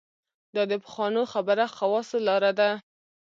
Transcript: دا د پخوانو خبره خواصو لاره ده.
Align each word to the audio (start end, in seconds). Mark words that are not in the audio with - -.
دا 0.55 0.63
د 0.71 0.73
پخوانو 0.83 1.21
خبره 1.33 1.65
خواصو 1.75 2.17
لاره 2.27 2.51
ده. 2.59 2.69